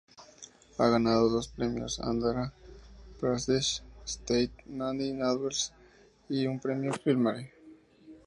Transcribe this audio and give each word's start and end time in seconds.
Ha 0.79 0.87
ganado 0.89 1.29
dos 1.29 1.47
premios 1.47 1.99
Andhra 1.99 2.51
Pradesh 3.19 3.83
State 4.03 4.63
Nandi 4.65 5.11
Awards 5.21 5.73
y 6.27 6.47
un 6.47 6.59
premio 6.59 6.91
Filmfare. 6.93 7.53